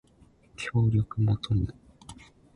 [0.55, 1.75] 協力求む